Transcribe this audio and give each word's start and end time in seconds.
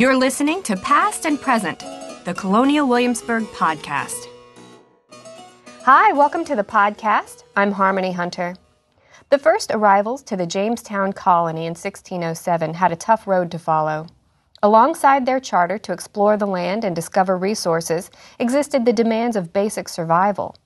You're 0.00 0.16
listening 0.16 0.62
to 0.62 0.76
Past 0.76 1.26
and 1.26 1.38
Present, 1.38 1.80
the 2.24 2.32
Colonial 2.32 2.88
Williamsburg 2.88 3.42
podcast. 3.48 4.28
Hi, 5.82 6.14
welcome 6.14 6.42
to 6.46 6.56
the 6.56 6.64
podcast. 6.64 7.42
I'm 7.54 7.70
Harmony 7.70 8.10
Hunter. 8.10 8.56
The 9.28 9.36
first 9.36 9.70
arrivals 9.70 10.22
to 10.22 10.38
the 10.38 10.46
Jamestown 10.46 11.12
colony 11.12 11.66
in 11.66 11.72
1607 11.72 12.72
had 12.72 12.92
a 12.92 12.96
tough 12.96 13.26
road 13.26 13.50
to 13.50 13.58
follow. 13.58 14.06
Alongside 14.62 15.26
their 15.26 15.38
charter 15.38 15.76
to 15.76 15.92
explore 15.92 16.38
the 16.38 16.46
land 16.46 16.82
and 16.82 16.96
discover 16.96 17.36
resources 17.36 18.10
existed 18.38 18.86
the 18.86 18.94
demands 18.94 19.36
of 19.36 19.52
basic 19.52 19.86
survival. 19.86 20.56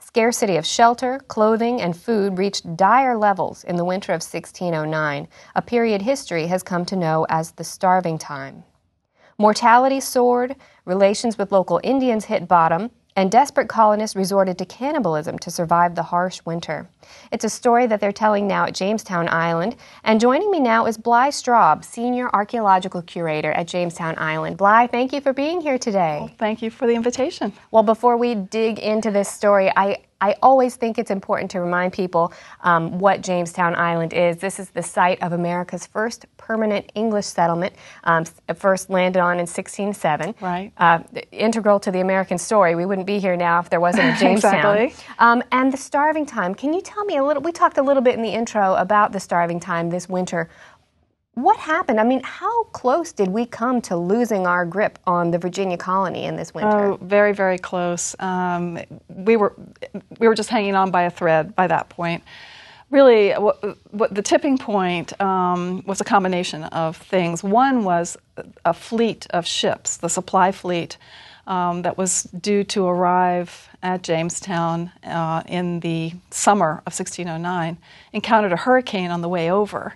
Scarcity 0.00 0.56
of 0.56 0.66
shelter, 0.66 1.20
clothing, 1.28 1.80
and 1.80 1.96
food 1.96 2.36
reached 2.36 2.76
dire 2.76 3.16
levels 3.16 3.62
in 3.62 3.76
the 3.76 3.84
winter 3.84 4.10
of 4.10 4.22
1609, 4.22 5.28
a 5.54 5.62
period 5.62 6.02
history 6.02 6.48
has 6.48 6.64
come 6.64 6.84
to 6.86 6.96
know 6.96 7.24
as 7.28 7.52
the 7.52 7.62
starving 7.62 8.18
time. 8.18 8.64
Mortality 9.42 9.98
soared, 9.98 10.54
relations 10.84 11.36
with 11.36 11.50
local 11.50 11.80
Indians 11.82 12.26
hit 12.26 12.46
bottom, 12.46 12.92
and 13.16 13.28
desperate 13.28 13.68
colonists 13.68 14.14
resorted 14.14 14.56
to 14.56 14.64
cannibalism 14.64 15.36
to 15.40 15.50
survive 15.50 15.96
the 15.96 16.02
harsh 16.04 16.40
winter. 16.44 16.88
It's 17.32 17.44
a 17.44 17.48
story 17.48 17.88
that 17.88 18.00
they're 18.00 18.12
telling 18.12 18.46
now 18.46 18.66
at 18.66 18.74
Jamestown 18.76 19.28
Island. 19.28 19.74
And 20.04 20.20
joining 20.20 20.48
me 20.52 20.60
now 20.60 20.86
is 20.86 20.96
Bly 20.96 21.30
Straub, 21.30 21.84
Senior 21.84 22.30
Archaeological 22.32 23.02
Curator 23.02 23.50
at 23.50 23.66
Jamestown 23.66 24.14
Island. 24.16 24.58
Bly, 24.58 24.86
thank 24.86 25.12
you 25.12 25.20
for 25.20 25.32
being 25.32 25.60
here 25.60 25.76
today. 25.76 26.18
Well, 26.20 26.30
thank 26.38 26.62
you 26.62 26.70
for 26.70 26.86
the 26.86 26.94
invitation. 26.94 27.52
Well, 27.72 27.82
before 27.82 28.16
we 28.16 28.36
dig 28.36 28.78
into 28.78 29.10
this 29.10 29.28
story, 29.28 29.72
I, 29.76 30.04
I 30.22 30.36
always 30.40 30.76
think 30.76 30.98
it's 30.98 31.10
important 31.10 31.50
to 31.50 31.60
remind 31.60 31.92
people 31.92 32.32
um, 32.60 33.00
what 33.00 33.22
Jamestown 33.22 33.74
Island 33.74 34.12
is. 34.12 34.36
This 34.36 34.60
is 34.60 34.70
the 34.70 34.82
site 34.82 35.20
of 35.20 35.32
America's 35.32 35.84
first 35.84 36.26
permanent 36.36 36.92
English 36.94 37.26
settlement, 37.26 37.74
um, 38.04 38.24
first 38.54 38.88
landed 38.88 39.18
on 39.18 39.34
in 39.34 39.46
1607. 39.46 40.36
Right. 40.40 40.72
Uh, 40.78 41.00
integral 41.32 41.80
to 41.80 41.90
the 41.90 42.00
American 42.00 42.38
story. 42.38 42.76
We 42.76 42.86
wouldn't 42.86 43.06
be 43.06 43.18
here 43.18 43.36
now 43.36 43.58
if 43.58 43.68
there 43.68 43.80
wasn't 43.80 44.16
a 44.16 44.18
Jamestown. 44.20 44.76
exactly. 44.76 44.94
Um, 45.18 45.42
and 45.50 45.72
the 45.72 45.76
starving 45.76 46.24
time. 46.24 46.54
Can 46.54 46.72
you 46.72 46.82
tell 46.82 47.04
me 47.04 47.16
a 47.16 47.24
little? 47.24 47.42
We 47.42 47.50
talked 47.50 47.78
a 47.78 47.82
little 47.82 48.02
bit 48.02 48.14
in 48.14 48.22
the 48.22 48.32
intro 48.32 48.74
about 48.76 49.10
the 49.10 49.20
starving 49.20 49.58
time 49.58 49.90
this 49.90 50.08
winter. 50.08 50.48
What 51.34 51.56
happened? 51.56 51.98
I 51.98 52.04
mean, 52.04 52.20
how 52.22 52.64
close 52.64 53.10
did 53.10 53.28
we 53.28 53.46
come 53.46 53.80
to 53.82 53.96
losing 53.96 54.46
our 54.46 54.66
grip 54.66 54.98
on 55.06 55.30
the 55.30 55.38
Virginia 55.38 55.78
colony 55.78 56.24
in 56.24 56.36
this 56.36 56.52
winter? 56.52 56.92
Oh, 56.92 56.98
very, 57.00 57.32
very 57.32 57.56
close. 57.56 58.14
Um, 58.18 58.78
we 59.08 59.36
were 59.36 59.54
we 60.18 60.28
were 60.28 60.34
just 60.34 60.50
hanging 60.50 60.74
on 60.74 60.90
by 60.90 61.04
a 61.04 61.10
thread 61.10 61.56
by 61.56 61.66
that 61.68 61.88
point. 61.88 62.22
Really, 62.90 63.32
what, 63.32 63.64
what 63.92 64.14
the 64.14 64.20
tipping 64.20 64.58
point 64.58 65.18
um, 65.22 65.82
was 65.86 66.02
a 66.02 66.04
combination 66.04 66.64
of 66.64 66.98
things. 66.98 67.42
One 67.42 67.84
was 67.84 68.18
a 68.66 68.74
fleet 68.74 69.26
of 69.30 69.46
ships, 69.46 69.96
the 69.96 70.10
supply 70.10 70.52
fleet, 70.52 70.98
um, 71.46 71.80
that 71.82 71.96
was 71.96 72.24
due 72.24 72.62
to 72.64 72.84
arrive 72.86 73.70
at 73.82 74.02
Jamestown 74.02 74.92
uh, 75.04 75.42
in 75.46 75.80
the 75.80 76.12
summer 76.30 76.82
of 76.86 76.92
1609, 76.92 77.78
encountered 78.12 78.52
a 78.52 78.56
hurricane 78.56 79.10
on 79.10 79.22
the 79.22 79.28
way 79.30 79.50
over 79.50 79.94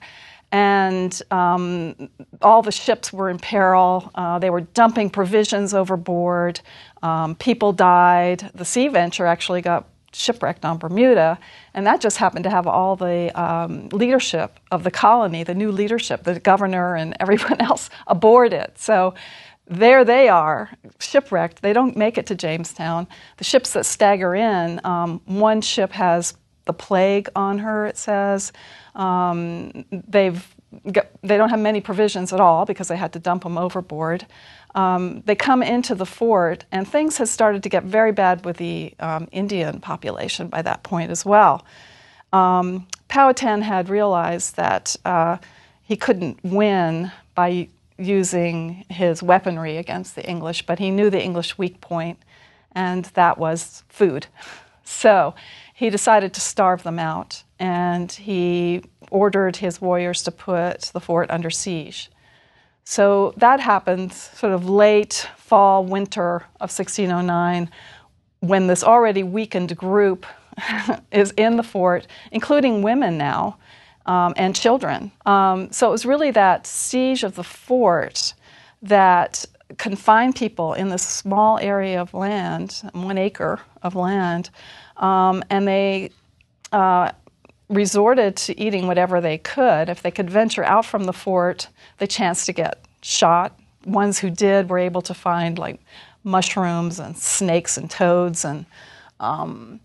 and 0.53 1.21
um, 1.31 2.09
all 2.41 2.63
the 2.63 2.73
ships 2.73 3.13
were 3.13 3.29
in 3.31 3.39
peril. 3.39 4.11
Uh, 4.15 4.39
they 4.39 4.51
were 4.51 4.61
dumping 4.61 5.11
provisions 5.11 5.75
overboard. 5.75 6.61
Um, 7.03 7.35
people 7.35 7.73
died. 7.73 8.51
The 8.55 8.65
Sea 8.65 8.89
Venture 8.89 9.27
actually 9.27 9.61
got 9.61 9.89
shipwrecked 10.13 10.65
on 10.65 10.79
Bermuda, 10.79 11.39
and 11.75 11.87
that 11.87 12.01
just 12.01 12.17
happened 12.17 12.45
to 12.45 12.51
have 12.51 12.67
all 12.67 12.97
the 12.97 13.31
um, 13.41 13.89
leadership 13.91 14.59
of 14.71 14.83
the 14.83 14.91
colony, 14.91 15.43
the 15.43 15.55
new 15.55 15.71
leadership, 15.71 16.23
the 16.25 16.41
governor 16.41 16.97
and 16.97 17.17
everyone 17.21 17.61
else 17.61 17.91
aboard 18.07 18.53
it. 18.53 18.79
So 18.79 19.15
there 19.69 20.05
they 20.05 20.29
are, 20.29 20.71
shipwrecked. 21.01 21.61
They 21.61 21.73
don't 21.73 21.97
make 21.97 22.19
it 22.19 22.27
to 22.27 22.35
Jamestown. 22.35 23.09
The 23.37 23.45
ships 23.45 23.73
that 23.73 23.85
stagger 23.85 24.35
in, 24.35 24.81
um, 24.85 25.21
one 25.25 25.61
ship 25.61 25.93
has 25.93 26.35
the 26.67 26.73
plague 26.73 27.29
on 27.35 27.59
her, 27.59 27.87
it 27.87 27.97
says. 27.97 28.53
Um, 28.97 29.85
they've 29.91 30.47
got, 30.91 31.07
they 31.23 31.37
don't 31.37 31.51
have 31.51 31.61
many 31.61 31.81
provisions 31.81 32.33
at 32.33 32.41
all 32.41 32.65
because 32.65 32.89
they 32.89 32.97
had 32.97 33.13
to 33.13 33.19
dump 33.19 33.45
them 33.45 33.57
overboard. 33.59 34.27
Um, 34.75 35.23
they 35.25 35.35
come 35.35 35.63
into 35.63 35.95
the 35.95 36.05
fort, 36.05 36.65
and 36.71 36.87
things 36.87 37.17
had 37.17 37.29
started 37.29 37.63
to 37.63 37.69
get 37.69 37.85
very 37.85 38.13
bad 38.13 38.45
with 38.45 38.59
the 38.59 38.95
um, 39.01 39.29
Indian 39.33 39.81
population 39.81 40.49
by 40.49 40.63
that 40.63 40.83
point 40.83 41.11
as 41.11 41.25
well. 41.25 41.65
Um, 42.33 42.87
Powhatan 43.09 43.63
had 43.63 43.89
realized 43.89 44.57
that 44.57 44.97
uh, 45.05 45.39
he 45.83 45.97
couldn't 45.97 46.43
win 46.43 47.11
by 47.35 47.69
using 47.99 48.85
his 48.91 49.23
weaponry 49.23 49.79
against 49.79 50.15
the 50.15 50.29
English, 50.29 50.67
but 50.67 50.79
he 50.79 50.91
knew 50.91 51.09
the 51.09 51.23
English 51.23 51.57
weak 51.57 51.81
point, 51.81 52.19
and 52.73 53.07
that 53.15 53.39
was 53.39 53.85
food. 53.89 54.27
So 54.89 55.35
he 55.75 55.91
decided 55.91 56.33
to 56.35 56.41
starve 56.41 56.85
them 56.85 57.01
out, 57.01 57.43
and 57.59 58.11
he 58.11 58.83
ordered 59.11 59.57
his 59.57 59.81
warriors 59.81 60.23
to 60.25 60.31
put 60.31 60.83
the 60.93 61.01
fort 61.01 61.31
under 61.31 61.51
siege. 61.51 62.11
So 62.85 63.35
that 63.37 63.61
happened 63.61 64.13
sort 64.13 64.53
of 64.53 64.69
late 64.69 65.29
fall, 65.37 65.85
winter 65.85 66.37
of 66.61 66.71
1609, 66.71 67.71
when 68.41 68.67
this 68.67 68.85
already 68.85 69.23
weakened 69.23 69.77
group 69.77 70.27
is 71.13 71.33
in 71.33 71.57
the 71.57 71.63
fort, 71.63 72.07
including 72.31 72.83
women 72.83 73.19
now 73.19 73.59
um, 74.07 74.35
and 74.37 74.55
children. 74.55 75.11
Um, 75.25 75.73
so 75.73 75.89
it 75.89 75.91
was 75.91 76.07
really 76.07 76.31
that 76.33 76.67
siege 76.67 77.25
of 77.25 77.35
the 77.35 77.45
fort 77.45 78.35
that 78.83 79.45
confined 79.79 80.37
people 80.37 80.75
in 80.75 80.89
this 80.89 81.03
small 81.03 81.59
area 81.59 82.01
of 82.01 82.15
land, 82.15 82.83
one 82.93 83.19
acre 83.19 83.61
of 83.83 83.97
land, 83.97 84.51
um, 84.97 85.43
and 85.51 85.67
they 85.67 86.11
uh, 86.73 87.11
resorted 87.69 88.37
to 88.37 88.59
eating 88.61 88.87
whatever 88.87 89.21
they 89.21 89.39
could. 89.39 89.89
If 89.89 90.03
they 90.03 90.11
could 90.11 90.31
venture 90.31 90.65
out 90.65 90.85
from 90.85 91.05
the 91.05 91.13
fort, 91.13 91.69
the 91.99 92.07
chance 92.07 92.47
to 92.47 92.53
get 92.53 92.85
shot. 93.03 93.59
Ones 93.85 94.19
who 94.19 94.31
did 94.31 94.69
were 94.69 94.79
able 94.79 95.03
to 95.03 95.15
find 95.15 95.59
like 95.59 95.81
mushrooms 96.25 96.99
and 96.99 97.17
snakes 97.17 97.77
and 97.77 97.91
toads, 97.91 98.45
and 98.45 98.67
um, 99.21 99.81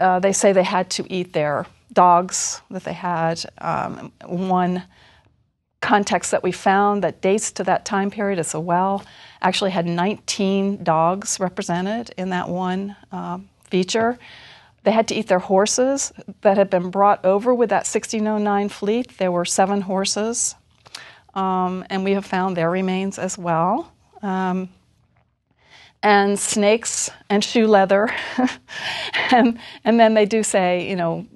uh, 0.00 0.18
they 0.18 0.32
say 0.32 0.52
they 0.52 0.62
had 0.62 0.90
to 0.90 1.12
eat 1.12 1.32
their 1.32 1.66
dogs 1.92 2.60
that 2.70 2.84
they 2.84 2.92
had. 2.92 3.44
Um, 3.58 4.12
one 4.26 4.82
context 5.80 6.32
that 6.32 6.42
we 6.42 6.50
found 6.52 7.04
that 7.04 7.20
dates 7.20 7.52
to 7.52 7.64
that 7.64 7.84
time 7.84 8.10
period 8.10 8.38
as 8.38 8.54
a 8.54 8.60
well 8.60 9.04
actually 9.40 9.70
had 9.70 9.86
19 9.86 10.82
dogs 10.82 11.38
represented 11.38 12.10
in 12.16 12.30
that 12.30 12.48
one 12.48 12.96
uh, 13.12 13.38
feature. 13.64 14.18
They 14.88 14.92
had 14.92 15.08
to 15.08 15.14
eat 15.14 15.26
their 15.26 15.38
horses 15.38 16.14
that 16.40 16.56
had 16.56 16.70
been 16.70 16.88
brought 16.88 17.22
over 17.22 17.52
with 17.52 17.68
that 17.68 17.84
1609 17.84 18.70
fleet. 18.70 19.18
There 19.18 19.30
were 19.30 19.44
seven 19.44 19.82
horses, 19.82 20.54
um, 21.34 21.84
and 21.90 22.04
we 22.04 22.12
have 22.12 22.24
found 22.24 22.56
their 22.56 22.70
remains 22.70 23.18
as 23.18 23.36
well. 23.36 23.92
Um, 24.22 24.70
and 26.02 26.38
snakes 26.38 27.10
and 27.28 27.44
shoe 27.44 27.66
leather, 27.66 28.08
and 29.30 29.58
and 29.84 30.00
then 30.00 30.14
they 30.14 30.24
do 30.24 30.42
say, 30.42 30.88
you 30.88 30.96
know, 30.96 31.26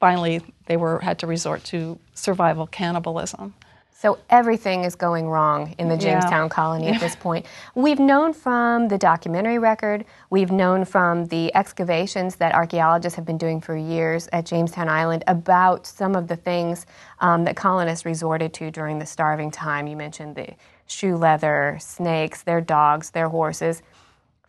finally 0.00 0.40
they 0.64 0.76
were 0.76 0.98
had 0.98 1.20
to 1.20 1.28
resort 1.28 1.62
to 1.66 2.00
survival 2.12 2.66
cannibalism. 2.66 3.54
So 3.98 4.18
everything 4.28 4.84
is 4.84 4.94
going 4.94 5.26
wrong 5.26 5.74
in 5.78 5.88
the 5.88 5.96
Jamestown 5.96 6.44
yeah. 6.44 6.48
colony 6.48 6.88
at 6.88 7.00
this 7.00 7.16
point. 7.16 7.46
We've 7.74 7.98
known 7.98 8.34
from 8.34 8.88
the 8.88 8.98
documentary 8.98 9.58
record, 9.58 10.04
we've 10.28 10.50
known 10.50 10.84
from 10.84 11.24
the 11.26 11.54
excavations 11.54 12.36
that 12.36 12.54
archaeologists 12.54 13.16
have 13.16 13.24
been 13.24 13.38
doing 13.38 13.58
for 13.58 13.74
years 13.74 14.28
at 14.34 14.44
Jamestown 14.44 14.90
Island 14.90 15.24
about 15.26 15.86
some 15.86 16.14
of 16.14 16.28
the 16.28 16.36
things 16.36 16.84
um, 17.20 17.44
that 17.44 17.56
colonists 17.56 18.04
resorted 18.04 18.52
to 18.54 18.70
during 18.70 18.98
the 18.98 19.06
starving 19.06 19.50
time. 19.50 19.86
You 19.86 19.96
mentioned 19.96 20.36
the 20.36 20.52
shoe 20.86 21.16
leather, 21.16 21.78
snakes, 21.80 22.42
their 22.42 22.60
dogs, 22.60 23.10
their 23.12 23.30
horses. 23.30 23.80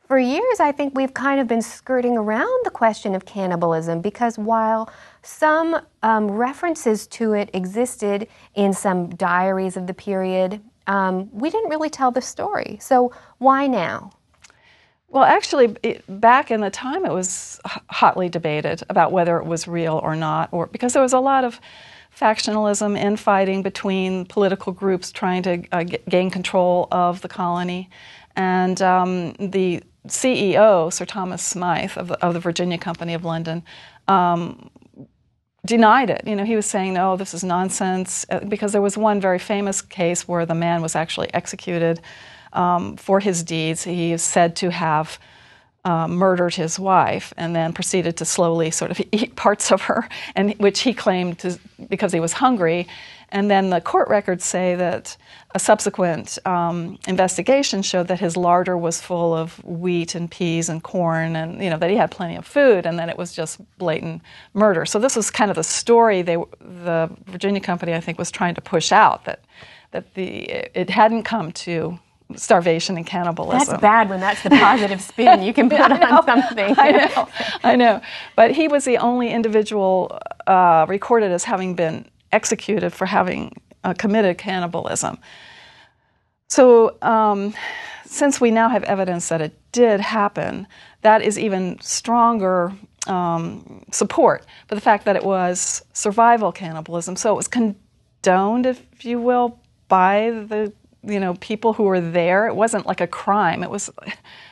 For 0.07 0.17
years, 0.17 0.61
I 0.61 0.71
think 0.71 0.95
we've 0.95 1.13
kind 1.13 1.41
of 1.41 1.47
been 1.49 1.61
skirting 1.61 2.17
around 2.17 2.63
the 2.63 2.69
question 2.69 3.13
of 3.13 3.25
cannibalism 3.25 3.99
because 3.99 4.39
while 4.39 4.89
some 5.21 5.81
um, 6.01 6.31
references 6.31 7.07
to 7.07 7.33
it 7.33 7.49
existed 7.53 8.29
in 8.55 8.71
some 8.71 9.09
diaries 9.09 9.75
of 9.75 9.85
the 9.85 9.93
period, 9.93 10.61
um, 10.87 11.29
we 11.33 11.49
didn't 11.49 11.69
really 11.69 11.89
tell 11.89 12.11
the 12.11 12.21
story. 12.21 12.77
So, 12.79 13.11
why 13.39 13.67
now? 13.67 14.11
Well, 15.09 15.25
actually, 15.25 15.75
it, 15.83 16.03
back 16.21 16.51
in 16.51 16.61
the 16.61 16.69
time, 16.69 17.05
it 17.05 17.11
was 17.11 17.59
hotly 17.89 18.29
debated 18.29 18.83
about 18.89 19.11
whether 19.11 19.37
it 19.37 19.45
was 19.45 19.67
real 19.67 19.99
or 20.01 20.15
not, 20.15 20.47
or 20.53 20.67
because 20.67 20.93
there 20.93 21.01
was 21.01 21.13
a 21.13 21.19
lot 21.19 21.43
of 21.43 21.59
factionalism, 22.17 22.97
infighting 22.97 23.61
between 23.61 24.25
political 24.25 24.71
groups 24.71 25.11
trying 25.11 25.43
to 25.43 25.63
uh, 25.73 25.83
gain 25.83 26.29
control 26.29 26.87
of 26.91 27.21
the 27.21 27.27
colony, 27.27 27.89
and 28.37 28.81
um, 28.81 29.33
the 29.33 29.83
CEO, 30.09 30.91
Sir 30.91 31.05
Thomas 31.05 31.43
Smythe 31.43 31.97
of 31.97 32.07
the, 32.09 32.25
of 32.25 32.33
the, 32.33 32.39
Virginia 32.39 32.77
Company 32.77 33.13
of 33.13 33.23
London, 33.25 33.63
um, 34.07 34.69
denied 35.65 36.09
it. 36.09 36.21
You 36.25 36.35
know, 36.35 36.43
he 36.45 36.55
was 36.55 36.65
saying, 36.65 36.93
"No, 36.93 37.15
this 37.15 37.33
is 37.33 37.43
nonsense," 37.43 38.25
uh, 38.29 38.39
because 38.39 38.71
there 38.71 38.81
was 38.81 38.97
one 38.97 39.19
very 39.21 39.39
famous 39.39 39.81
case 39.81 40.27
where 40.27 40.45
the 40.45 40.55
man 40.55 40.81
was 40.81 40.95
actually 40.95 41.33
executed 41.33 42.01
um, 42.53 42.97
for 42.97 43.19
his 43.19 43.43
deeds. 43.43 43.83
He 43.83 44.13
is 44.13 44.23
said 44.23 44.55
to 44.57 44.71
have 44.71 45.19
uh, 45.85 46.07
murdered 46.07 46.55
his 46.55 46.77
wife 46.77 47.33
and 47.37 47.55
then 47.55 47.71
proceeded 47.71 48.17
to 48.17 48.25
slowly 48.25 48.71
sort 48.71 48.91
of 48.91 48.99
eat 49.11 49.35
parts 49.35 49.71
of 49.71 49.83
her, 49.83 50.07
and 50.35 50.53
which 50.55 50.81
he 50.81 50.93
claimed 50.93 51.39
to, 51.39 51.57
because 51.89 52.11
he 52.11 52.19
was 52.19 52.33
hungry. 52.33 52.87
And 53.29 53.51
then 53.51 53.69
the 53.71 53.81
court 53.81 54.07
records 54.07 54.45
say 54.45 54.75
that 54.75 55.17
a 55.53 55.59
subsequent 55.59 56.37
um, 56.45 56.97
investigation 57.07 57.81
showed 57.81 58.07
that 58.07 58.19
his 58.19 58.37
larder 58.37 58.77
was 58.77 59.01
full 59.01 59.33
of 59.33 59.63
wheat 59.65 60.15
and 60.15 60.31
peas 60.31 60.69
and 60.69 60.81
corn, 60.81 61.35
and 61.35 61.61
you 61.61 61.69
know 61.69 61.77
that 61.77 61.89
he 61.89 61.97
had 61.97 62.09
plenty 62.09 62.35
of 62.37 62.45
food, 62.45 62.85
and 62.85 62.97
then 62.97 63.09
it 63.09 63.17
was 63.17 63.33
just 63.33 63.59
blatant 63.77 64.21
murder. 64.53 64.85
So 64.85 64.97
this 64.99 65.15
was 65.15 65.29
kind 65.29 65.51
of 65.51 65.55
the 65.55 65.63
story 65.63 66.21
they, 66.21 66.37
the 66.59 67.09
Virginia 67.25 67.59
company, 67.59 67.93
I 67.93 67.99
think, 67.99 68.17
was 68.17 68.31
trying 68.31 68.55
to 68.55 68.61
push 68.61 68.91
out 68.91 69.25
that 69.25 69.43
that 69.91 70.13
the 70.13 70.49
it 70.79 70.89
hadn't 70.89 71.23
come 71.23 71.51
to 71.51 71.99
starvation 72.35 72.97
and 72.97 73.05
cannibalism. 73.05 73.67
That's 73.67 73.81
bad 73.81 74.09
when 74.09 74.19
that's 74.19 74.43
the 74.43 74.49
positive 74.49 75.01
spin 75.01 75.41
you 75.41 75.53
can 75.53 75.69
put 75.71 75.79
on 75.79 76.23
something. 76.25 76.75
I 76.77 76.91
know, 76.91 77.29
I 77.63 77.75
know. 77.75 78.01
But 78.35 78.51
he 78.51 78.67
was 78.67 78.85
the 78.85 78.97
only 78.97 79.29
individual 79.29 80.19
uh, 80.45 80.85
recorded 80.87 81.31
as 81.31 81.43
having 81.43 81.75
been 81.75 82.05
executed 82.31 82.91
for 82.91 83.05
having 83.05 83.53
uh, 83.83 83.93
committed 83.93 84.37
cannibalism. 84.37 85.17
So, 86.49 86.97
um, 87.01 87.53
since 88.05 88.39
we 88.39 88.51
now 88.51 88.69
have 88.69 88.83
evidence 88.83 89.27
that 89.29 89.41
it 89.41 89.59
did 89.73 89.99
happen, 89.99 90.65
that 91.01 91.21
is 91.21 91.37
even 91.37 91.79
stronger 91.81 92.73
um, 93.05 93.83
support 93.91 94.45
for 94.67 94.75
the 94.75 94.81
fact 94.81 95.05
that 95.05 95.15
it 95.15 95.23
was 95.23 95.83
survival 95.93 96.51
cannibalism. 96.51 97.15
So 97.15 97.33
it 97.33 97.35
was 97.35 97.47
condoned, 97.47 98.65
if 98.65 99.05
you 99.05 99.19
will, 99.19 99.59
by 99.87 100.31
the 100.31 100.73
you 101.03 101.19
know 101.19 101.35
people 101.35 101.73
who 101.73 101.83
were 101.83 102.01
there. 102.01 102.47
It 102.47 102.55
wasn't 102.55 102.85
like 102.85 103.01
a 103.01 103.07
crime. 103.07 103.63
It 103.63 103.69
was 103.69 103.89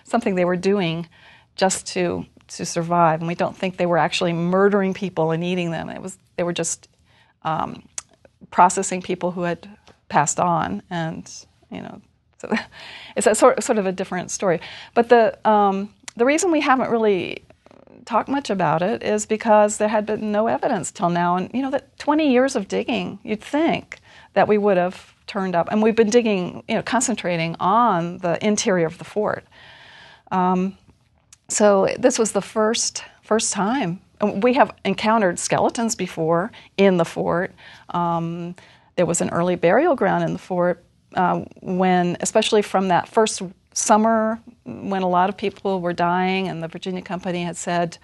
something 0.04 0.36
they 0.36 0.46
were 0.46 0.58
doing 0.58 1.08
just 1.56 1.88
to 1.88 2.26
to 2.48 2.66
survive. 2.66 3.20
And 3.22 3.28
we 3.28 3.36
don't 3.36 3.58
think 3.58 3.78
they 3.78 3.86
were 3.86 3.98
actually 3.98 4.34
murdering 4.34 4.94
people 4.94 5.32
and 5.32 5.44
eating 5.44 5.72
them. 5.72 5.90
It 5.90 6.02
was 6.02 6.18
they 6.38 6.44
were 6.44 6.54
just 6.54 6.88
um, 7.46 7.88
processing 8.52 9.02
people 9.02 9.32
who 9.32 9.44
had 9.44 9.70
passed 10.10 10.40
on, 10.40 10.82
and 10.90 11.32
you 11.72 11.82
know, 11.82 12.02
so 12.40 12.52
it's 13.16 13.28
a 13.28 13.36
sort 13.36 13.64
sort 13.64 13.78
of 13.78 13.86
a 13.86 13.92
different 13.92 14.32
story. 14.32 14.60
But 14.94 15.08
the 15.08 15.38
um, 15.48 15.94
the 16.18 16.26
reason 16.26 16.52
we 16.52 16.62
haven't 16.62 16.90
really 16.90 17.44
talked 18.06 18.30
much 18.30 18.50
about 18.50 18.82
it 18.82 19.02
is 19.04 19.26
because 19.26 19.78
there 19.78 19.88
had 19.88 20.06
been 20.06 20.32
no 20.32 20.48
evidence 20.48 20.92
till 20.92 21.10
now, 21.10 21.38
and 21.38 21.50
you 21.54 21.62
know 21.62 21.72
that 21.72 21.98
20 22.00 22.30
years 22.30 22.56
of 22.56 22.68
digging, 22.68 23.20
you'd 23.24 23.42
think 23.42 24.00
that 24.34 24.48
we 24.48 24.58
would 24.58 24.78
have 24.78 25.14
turned 25.28 25.56
up, 25.56 25.70
and 25.72 25.82
we've 25.82 25.96
been 25.96 26.10
digging, 26.10 26.64
you 26.68 26.76
know, 26.76 26.84
concentrating 26.84 27.56
on 27.60 28.18
the 28.20 28.44
interior 28.46 28.86
of 28.86 28.98
the 28.98 29.04
fort. 29.06 29.46
Um, 30.32 30.78
so 31.48 31.88
this 32.00 32.18
was 32.18 32.32
the 32.32 32.42
first 32.42 33.04
first 33.22 33.54
time 33.54 34.02
we 34.22 34.54
have 34.54 34.74
encountered 34.86 35.40
skeletons 35.40 35.96
before 35.96 36.52
in 36.78 36.98
the 36.98 37.06
fort. 37.06 37.54
Um, 37.90 38.56
there 38.96 39.06
was 39.06 39.22
an 39.22 39.30
early 39.30 39.56
burial 39.56 39.96
ground 39.96 40.24
in 40.24 40.34
the 40.34 40.40
fort 40.40 40.84
uh, 41.16 41.42
when, 41.62 42.18
especially 42.22 42.62
from 42.62 42.90
that 42.90 43.08
first 43.08 43.42
summer 43.74 44.40
when 44.64 45.02
a 45.02 45.08
lot 45.08 45.30
of 45.30 45.38
people 45.38 45.82
were 45.82 45.94
dying, 45.94 46.48
and 46.48 46.64
the 46.64 46.68
Virginia 46.68 47.02
Company 47.02 47.44
had 47.44 47.58
said, 47.58 47.98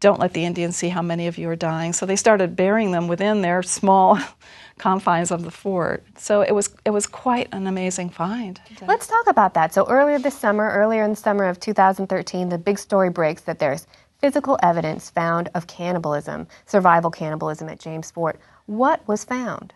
"Don't 0.00 0.20
let 0.20 0.32
the 0.32 0.44
Indians 0.44 0.76
see 0.76 0.90
how 0.90 1.02
many 1.02 1.26
of 1.26 1.38
you 1.38 1.48
are 1.48 1.56
dying." 1.56 1.92
So 1.92 2.06
they 2.06 2.16
started 2.16 2.56
burying 2.56 2.92
them 2.92 3.08
within 3.08 3.40
their 3.42 3.62
small 3.62 4.18
confines 4.78 5.30
of 5.30 5.44
the 5.44 5.50
fort. 5.50 6.04
So 6.16 6.42
it 6.42 6.52
was 6.52 6.74
it 6.84 6.90
was 6.90 7.06
quite 7.06 7.48
an 7.52 7.66
amazing 7.66 8.10
find. 8.10 8.60
Let's 8.86 9.06
talk 9.06 9.26
about 9.26 9.54
that. 9.54 9.72
So 9.72 9.86
earlier 9.88 10.18
this 10.18 10.36
summer, 10.36 10.70
earlier 10.70 11.04
in 11.04 11.10
the 11.10 11.16
summer 11.16 11.44
of 11.44 11.58
2013, 11.58 12.50
the 12.50 12.58
big 12.58 12.78
story 12.78 13.10
breaks 13.10 13.42
that 13.42 13.58
there's 13.58 13.86
physical 14.24 14.58
evidence 14.62 15.10
found 15.10 15.50
of 15.54 15.66
cannibalism, 15.66 16.46
survival 16.64 17.10
cannibalism 17.10 17.68
at 17.68 17.78
James 17.78 18.10
Fort. 18.10 18.40
What 18.64 19.06
was 19.06 19.22
found? 19.22 19.74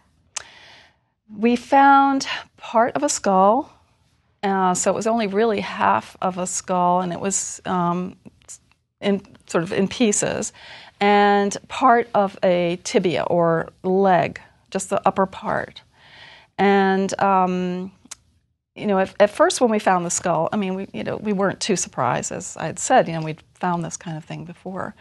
We 1.37 1.55
found 1.55 2.27
part 2.57 2.97
of 2.97 3.03
a 3.03 3.11
skull. 3.11 3.71
Uh, 4.43 4.73
so 4.73 4.91
it 4.91 4.95
was 4.95 5.07
only 5.07 5.27
really 5.27 5.61
half 5.61 6.17
of 6.23 6.39
a 6.39 6.47
skull, 6.47 7.03
and 7.03 7.13
it 7.13 7.21
was 7.21 7.61
um, 7.67 8.17
in 9.03 9.21
sort 9.47 9.65
of 9.65 9.71
in 9.71 9.87
pieces, 9.87 10.55
and 10.99 11.55
part 11.69 12.09
of 12.15 12.39
a 12.43 12.79
tibia 12.85 13.25
or 13.25 13.69
leg, 13.83 14.41
just 14.71 14.89
the 14.89 15.07
upper 15.07 15.27
part. 15.27 15.83
And 16.57 17.21
um, 17.21 17.93
you 18.79 18.87
know, 18.87 18.99
at, 18.99 19.15
at, 19.21 19.31
first 19.31 19.61
when 19.61 19.71
we 19.71 19.79
found 19.79 20.07
the 20.07 20.11
skull, 20.11 20.49
I 20.53 20.57
mean, 20.57 20.75
we, 20.75 20.89
you 20.93 21.05
know, 21.05 21.17
we 21.17 21.33
weren't 21.33 21.61
too 21.61 21.77
surprised, 21.77 22.33
as 22.33 22.57
I 22.57 22.67
had 22.67 22.79
said, 22.79 23.09
you 23.09 23.15
know, 23.15 23.23
we'd 23.23 23.43
found 23.55 23.85
this 23.85 23.97
kind 23.97 24.17
of 24.17 24.25
thing 24.25 24.45
before. 24.45 24.95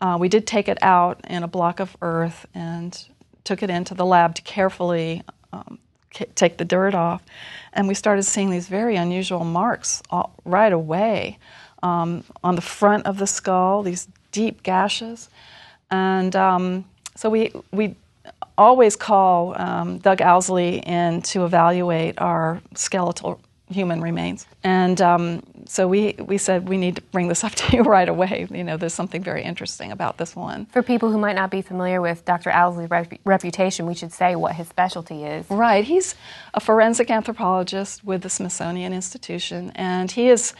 Uh, 0.00 0.16
we 0.18 0.28
did 0.28 0.46
take 0.46 0.68
it 0.68 0.78
out 0.82 1.20
in 1.28 1.42
a 1.42 1.48
block 1.48 1.80
of 1.80 1.96
earth 2.02 2.46
and 2.54 3.06
took 3.44 3.62
it 3.62 3.70
into 3.70 3.94
the 3.94 4.06
lab 4.06 4.34
to 4.36 4.42
carefully 4.42 5.22
um, 5.52 5.78
take 6.34 6.56
the 6.56 6.64
dirt 6.64 6.94
off. 6.94 7.22
And 7.72 7.88
we 7.88 7.94
started 7.94 8.22
seeing 8.22 8.50
these 8.50 8.68
very 8.68 8.96
unusual 8.96 9.44
marks 9.44 10.02
all, 10.10 10.34
right 10.44 10.72
away 10.72 11.38
um, 11.82 12.24
on 12.42 12.54
the 12.54 12.62
front 12.62 13.06
of 13.06 13.18
the 13.18 13.26
skull, 13.26 13.82
these 13.82 14.08
deep 14.32 14.62
gashes. 14.62 15.28
And 15.90 16.34
um, 16.36 16.84
so 17.14 17.30
we, 17.30 17.52
we 17.72 17.96
always 18.58 18.96
call 18.96 19.58
um, 19.60 19.98
Doug 19.98 20.20
Owsley 20.20 20.80
in 20.80 21.22
to 21.22 21.44
evaluate 21.44 22.20
our 22.20 22.60
skeletal 22.74 23.40
human 23.70 24.00
remains. 24.00 24.46
And 24.64 25.00
um, 25.00 25.42
so 25.66 25.86
we, 25.86 26.14
we 26.18 26.38
said 26.38 26.68
we 26.68 26.76
need 26.76 26.96
to 26.96 27.02
bring 27.02 27.28
this 27.28 27.44
up 27.46 27.52
to 27.52 27.76
you 27.76 27.82
right 27.82 28.08
away. 28.08 28.46
You 28.50 28.64
know, 28.64 28.76
there's 28.76 28.94
something 28.94 29.22
very 29.22 29.42
interesting 29.42 29.92
about 29.92 30.18
this 30.18 30.34
one. 30.34 30.66
For 30.66 30.82
people 30.82 31.10
who 31.10 31.18
might 31.18 31.36
not 31.36 31.50
be 31.50 31.62
familiar 31.62 32.00
with 32.00 32.24
Dr. 32.24 32.50
Owsley's 32.50 32.90
rep- 32.90 33.20
reputation, 33.24 33.86
we 33.86 33.94
should 33.94 34.12
say 34.12 34.36
what 34.36 34.54
his 34.54 34.68
specialty 34.68 35.24
is. 35.24 35.48
Right. 35.50 35.84
He's 35.84 36.14
a 36.54 36.60
forensic 36.60 37.10
anthropologist 37.10 38.04
with 38.04 38.22
the 38.22 38.30
Smithsonian 38.30 38.92
Institution, 38.92 39.72
and 39.74 40.10
he 40.10 40.28
is 40.28 40.54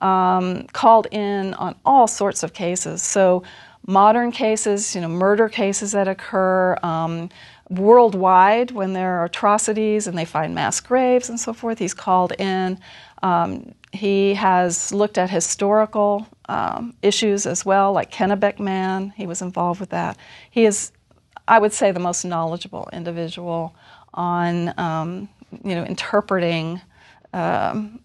um, 0.00 0.66
called 0.72 1.06
in 1.10 1.54
on 1.54 1.74
all 1.84 2.06
sorts 2.06 2.42
of 2.42 2.52
cases. 2.52 3.02
So 3.02 3.42
modern 3.86 4.30
cases, 4.30 4.94
you 4.94 5.00
know, 5.00 5.08
murder 5.08 5.48
cases 5.48 5.92
that 5.92 6.08
occur 6.08 6.76
um, 6.82 7.28
worldwide 7.68 8.70
when 8.70 8.92
there 8.92 9.18
are 9.18 9.24
atrocities 9.24 10.06
and 10.06 10.16
they 10.16 10.24
find 10.24 10.54
mass 10.54 10.80
graves 10.80 11.28
and 11.28 11.38
so 11.38 11.52
forth. 11.52 11.78
He's 11.78 11.94
called 11.94 12.32
in. 12.38 12.78
Um, 13.22 13.74
he 13.92 14.34
has 14.34 14.92
looked 14.92 15.18
at 15.18 15.30
historical 15.30 16.26
um, 16.48 16.94
issues 17.02 17.46
as 17.46 17.64
well, 17.64 17.92
like 17.92 18.10
Kennewick 18.10 18.58
Man. 18.58 19.12
He 19.16 19.26
was 19.26 19.42
involved 19.42 19.80
with 19.80 19.90
that. 19.90 20.16
He 20.50 20.64
is, 20.64 20.92
I 21.46 21.58
would 21.58 21.72
say, 21.72 21.92
the 21.92 22.00
most 22.00 22.24
knowledgeable 22.24 22.88
individual 22.92 23.74
on, 24.14 24.74
um, 24.78 25.28
you 25.64 25.74
know, 25.74 25.84
interpreting 25.84 26.80
um, 27.32 27.98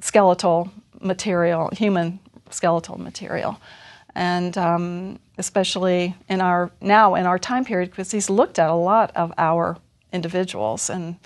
skeletal 0.00 0.72
material, 1.00 1.70
human 1.72 2.18
skeletal 2.50 2.98
material 2.98 3.58
and 4.14 4.56
um, 4.58 5.18
especially 5.38 6.14
in 6.28 6.40
our 6.40 6.70
now 6.80 7.14
in 7.14 7.26
our 7.26 7.38
time 7.38 7.64
period 7.64 7.90
because 7.90 8.10
he's 8.10 8.28
looked 8.28 8.58
at 8.58 8.68
a 8.68 8.74
lot 8.74 9.10
of 9.16 9.32
our 9.38 9.76
individuals 10.12 10.90
and 10.90 11.16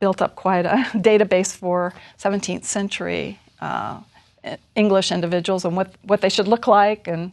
built 0.00 0.20
up 0.20 0.34
quite 0.34 0.66
a 0.66 0.76
database 0.94 1.54
for 1.54 1.94
17th 2.18 2.64
century 2.64 3.38
uh, 3.60 4.00
English 4.74 5.12
individuals 5.12 5.64
and 5.64 5.76
what, 5.76 5.94
what 6.02 6.20
they 6.20 6.28
should 6.28 6.48
look 6.48 6.66
like 6.66 7.06
and 7.06 7.32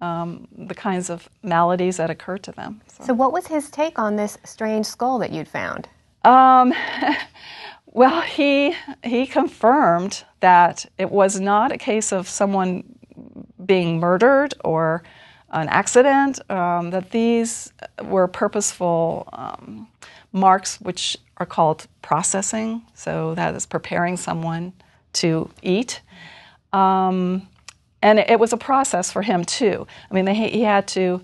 um, 0.00 0.48
the 0.56 0.74
kinds 0.74 1.08
of 1.10 1.28
maladies 1.42 1.96
that 1.96 2.10
occur 2.10 2.36
to 2.38 2.52
them. 2.52 2.80
So. 2.88 3.04
so. 3.04 3.14
what 3.14 3.32
was 3.32 3.46
his 3.46 3.70
take 3.70 3.98
on 3.98 4.16
this 4.16 4.36
strange 4.44 4.86
skull 4.86 5.18
that 5.20 5.30
you'd 5.30 5.48
found? 5.48 5.88
Um, 6.24 6.74
well, 7.86 8.20
he 8.20 8.74
he 9.04 9.26
confirmed 9.26 10.24
that 10.40 10.86
it 10.98 11.10
was 11.10 11.40
not 11.40 11.72
a 11.72 11.78
case 11.78 12.12
of 12.12 12.28
someone 12.28 12.98
being 13.72 13.98
murdered 13.98 14.52
or 14.64 15.02
an 15.50 15.68
accident, 15.68 16.34
um, 16.50 16.90
that 16.90 17.10
these 17.10 17.72
were 18.04 18.28
purposeful 18.28 19.26
um, 19.32 19.88
marks 20.30 20.78
which 20.82 21.16
are 21.38 21.46
called 21.46 21.86
processing. 22.02 22.82
So 22.92 23.34
that 23.34 23.54
is 23.54 23.64
preparing 23.64 24.18
someone 24.18 24.74
to 25.14 25.48
eat. 25.62 26.02
Um, 26.74 27.48
and 28.02 28.18
it, 28.18 28.38
was 28.38 28.52
a 28.52 28.58
process 28.58 29.10
for 29.10 29.22
him 29.22 29.42
too. 29.44 29.86
I 30.10 30.14
mean, 30.14 30.26
they, 30.26 30.34
he 30.34 30.62
had 30.62 30.86
to, 30.88 31.22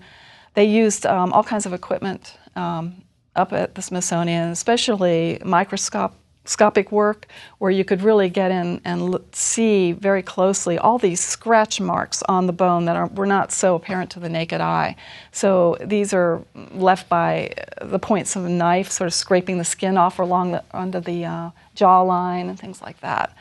they 0.55 0.65
used 0.65 1.05
um, 1.05 1.31
all 1.33 1.43
kinds 1.43 1.65
of 1.67 1.73
equipment 1.73 2.35
um, 2.55 3.03
up 3.35 3.53
at 3.53 3.75
the 3.75 3.81
Smithsonian, 3.83 4.49
especially 4.49 5.39
microscope 5.45 6.15
microscopic 6.49 6.91
work 6.91 7.27
where 7.59 7.69
you 7.69 7.85
could 7.85 8.01
really 8.01 8.27
get 8.27 8.49
in 8.49 8.81
and 8.83 9.19
see 9.31 9.91
very 9.91 10.23
closely 10.23 10.79
all 10.79 10.97
these 10.97 11.19
scratch 11.19 11.79
marks 11.79 12.23
on 12.23 12.47
the 12.47 12.53
bone 12.53 12.85
that 12.85 12.95
are, 12.95 13.05
were 13.07 13.27
not 13.27 13.51
so 13.51 13.75
apparent 13.75 14.09
to 14.09 14.19
the 14.19 14.29
naked 14.29 14.59
eye. 14.59 14.95
So 15.31 15.77
these 15.79 16.11
are 16.11 16.41
left 16.73 17.07
by 17.07 17.53
the 17.83 17.99
points 17.99 18.35
of 18.35 18.45
a 18.45 18.49
knife, 18.49 18.89
sort 18.89 19.07
of 19.07 19.13
scraping 19.13 19.59
the 19.59 19.63
skin 19.63 19.95
off 19.95 20.17
or 20.17 20.23
along 20.23 20.53
the, 20.53 20.63
under 20.71 20.99
the 20.99 21.25
uh, 21.25 21.51
jawline 21.75 22.49
and 22.49 22.59
things 22.59 22.81
like 22.81 22.99
that. 23.01 23.31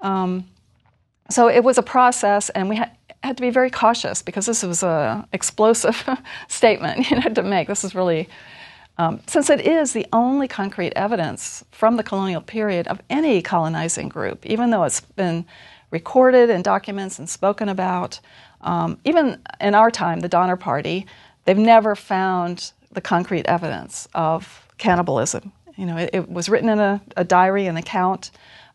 Um, 0.00 0.46
so 1.28 1.48
it 1.48 1.62
was 1.62 1.76
a 1.76 1.82
process, 1.82 2.48
and 2.50 2.70
we 2.70 2.76
had, 2.76 2.90
had 3.22 3.36
to 3.36 3.42
be 3.42 3.50
very 3.50 3.70
cautious 3.70 4.22
because 4.22 4.46
this 4.46 4.62
was 4.62 4.82
an 4.82 5.26
explosive 5.34 6.02
statement 6.48 7.10
you 7.10 7.20
know, 7.20 7.28
to 7.34 7.42
make. 7.42 7.68
This 7.68 7.84
is 7.84 7.94
really, 7.94 8.26
um, 8.98 9.20
since 9.26 9.48
it 9.48 9.60
is 9.60 9.92
the 9.92 10.06
only 10.12 10.48
concrete 10.48 10.92
evidence 10.96 11.64
from 11.70 11.96
the 11.96 12.02
colonial 12.02 12.40
period 12.40 12.88
of 12.88 13.00
any 13.08 13.40
colonizing 13.40 14.08
group, 14.08 14.44
even 14.44 14.70
though 14.70 14.84
it's 14.84 15.00
been 15.00 15.46
recorded 15.90 16.50
in 16.50 16.62
documents 16.62 17.18
and 17.18 17.28
spoken 17.28 17.68
about, 17.68 18.20
um, 18.60 18.98
even 19.04 19.40
in 19.60 19.74
our 19.74 19.90
time, 19.90 20.20
the 20.20 20.28
Donner 20.28 20.56
Party, 20.56 21.06
they've 21.44 21.56
never 21.56 21.94
found 21.94 22.72
the 22.92 23.00
concrete 23.00 23.46
evidence 23.46 24.08
of 24.14 24.66
cannibalism. 24.78 25.52
You 25.76 25.86
know, 25.86 25.96
it, 25.96 26.10
it 26.12 26.28
was 26.28 26.48
written 26.48 26.68
in 26.68 26.80
a, 26.80 27.00
a 27.16 27.24
diary, 27.24 27.66
an 27.66 27.76
account, 27.76 28.32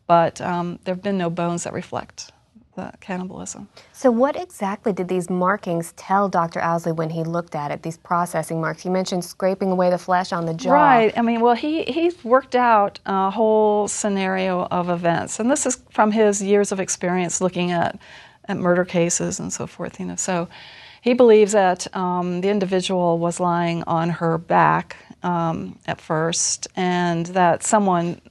but 0.08 0.40
um, 0.42 0.80
there 0.84 0.96
have 0.96 1.04
been 1.04 1.18
no 1.18 1.30
bones 1.30 1.66
that 1.66 1.74
reflect 1.74 2.33
the 2.76 2.92
cannibalism. 3.00 3.68
So, 3.92 4.12
what 4.12 4.36
exactly 4.36 4.94
did 4.94 5.08
these 5.08 5.30
markings 5.30 5.94
tell 5.94 6.30
Dr. 6.30 6.62
Owsley 6.62 6.92
when 6.92 7.10
he 7.10 7.24
looked 7.24 7.56
at 7.56 7.72
it? 7.72 7.84
These 7.84 7.98
processing 7.98 8.60
marks. 8.60 8.86
You 8.86 8.92
mentioned 8.92 9.24
scraping 9.24 9.72
away 9.72 9.90
the 9.90 9.98
flesh 9.98 10.34
on 10.34 10.46
the 10.46 10.54
jaw. 10.54 10.74
Right. 10.74 11.18
I 11.18 11.22
mean, 11.22 11.42
well, 11.42 11.56
he 11.56 11.84
he's 11.84 12.24
worked 12.24 12.56
out 12.56 13.00
a 13.06 13.30
whole 13.30 13.88
scenario 13.88 14.66
of 14.66 14.90
events, 14.90 15.40
and 15.40 15.50
this 15.50 15.66
is 15.66 15.84
from 15.92 16.12
his 16.12 16.42
years 16.42 16.72
of 16.72 16.80
experience 16.80 17.42
looking 17.42 17.72
at 17.72 18.00
at 18.46 18.58
murder 18.58 18.86
cases 18.86 19.40
and 19.40 19.54
so 19.54 19.68
forth. 19.68 20.00
You 20.00 20.08
know, 20.08 20.16
so 20.16 20.48
he 21.02 21.14
believes 21.14 21.52
that 21.52 21.94
um, 21.96 22.42
the 22.42 22.50
individual 22.50 23.20
was 23.20 23.40
lying 23.40 23.84
on 23.84 24.10
her 24.10 24.38
back 24.38 24.96
um, 25.22 25.78
at 25.86 26.00
first, 26.02 26.68
and 26.76 27.26
that 27.28 27.64
someone 27.64 28.22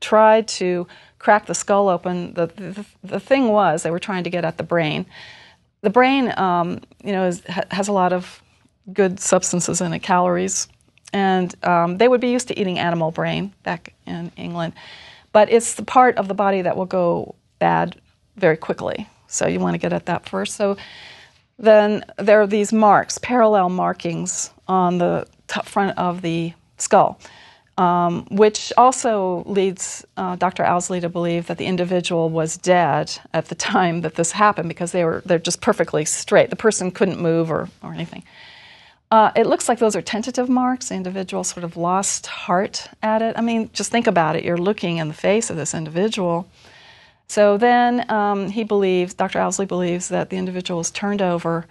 tried 0.00 0.48
to 0.48 0.86
crack 1.20 1.46
the 1.46 1.54
skull 1.54 1.88
open, 1.88 2.34
the, 2.34 2.46
the, 2.46 2.84
the 3.04 3.20
thing 3.20 3.48
was 3.48 3.84
they 3.84 3.90
were 3.90 4.00
trying 4.00 4.24
to 4.24 4.30
get 4.30 4.44
at 4.44 4.56
the 4.56 4.64
brain. 4.64 5.06
The 5.82 5.90
brain, 5.90 6.36
um, 6.36 6.80
you 7.04 7.12
know, 7.12 7.26
is, 7.26 7.42
has 7.70 7.86
a 7.86 7.92
lot 7.92 8.12
of 8.12 8.42
good 8.92 9.20
substances 9.20 9.80
in 9.80 9.92
it, 9.92 10.00
calories, 10.00 10.66
and 11.12 11.54
um, 11.64 11.98
they 11.98 12.08
would 12.08 12.20
be 12.20 12.30
used 12.30 12.48
to 12.48 12.58
eating 12.58 12.78
animal 12.78 13.10
brain 13.10 13.52
back 13.62 13.92
in 14.06 14.32
England. 14.36 14.72
But 15.32 15.52
it's 15.52 15.74
the 15.74 15.84
part 15.84 16.16
of 16.16 16.26
the 16.26 16.34
body 16.34 16.62
that 16.62 16.76
will 16.76 16.86
go 16.86 17.34
bad 17.58 18.00
very 18.36 18.56
quickly. 18.56 19.06
So 19.28 19.46
you 19.46 19.60
want 19.60 19.74
to 19.74 19.78
get 19.78 19.92
at 19.92 20.06
that 20.06 20.28
first. 20.28 20.56
So 20.56 20.76
then 21.58 22.04
there 22.16 22.40
are 22.40 22.46
these 22.46 22.72
marks, 22.72 23.18
parallel 23.18 23.68
markings 23.68 24.50
on 24.66 24.98
the 24.98 25.28
front 25.64 25.98
of 25.98 26.22
the 26.22 26.54
skull 26.78 27.20
um, 27.80 28.26
which 28.30 28.74
also 28.76 29.42
leads 29.46 30.04
uh, 30.18 30.36
Dr. 30.36 30.66
Owsley 30.66 31.00
to 31.00 31.08
believe 31.08 31.46
that 31.46 31.56
the 31.56 31.64
individual 31.64 32.28
was 32.28 32.58
dead 32.58 33.18
at 33.32 33.46
the 33.46 33.54
time 33.72 34.02
that 34.02 34.16
this 34.16 34.32
happened 34.32 34.68
because 34.68 34.92
they 34.92 35.02
were 35.02 35.22
they're 35.24 35.38
just 35.38 35.62
perfectly 35.62 36.04
straight. 36.04 36.50
The 36.50 36.56
person 36.56 36.90
couldn't 36.90 37.18
move 37.18 37.50
or, 37.50 37.70
or 37.82 37.94
anything. 37.94 38.22
Uh, 39.10 39.32
it 39.34 39.46
looks 39.46 39.66
like 39.66 39.78
those 39.78 39.96
are 39.96 40.02
tentative 40.02 40.48
marks. 40.48 40.90
The 40.90 40.94
individual 40.94 41.42
sort 41.42 41.64
of 41.64 41.76
lost 41.78 42.26
heart 42.26 42.86
at 43.02 43.22
it. 43.22 43.36
I 43.38 43.40
mean, 43.40 43.70
just 43.72 43.90
think 43.90 44.06
about 44.06 44.36
it. 44.36 44.44
You're 44.44 44.58
looking 44.58 44.98
in 44.98 45.08
the 45.08 45.14
face 45.14 45.48
of 45.48 45.56
this 45.56 45.72
individual. 45.72 46.46
So 47.28 47.56
then 47.56 48.08
um, 48.10 48.50
he 48.50 48.62
believes, 48.62 49.14
Dr. 49.14 49.40
Owsley 49.40 49.66
believes, 49.66 50.08
that 50.08 50.28
the 50.28 50.36
individual 50.36 50.78
was 50.78 50.90
turned 50.90 51.22
over 51.22 51.66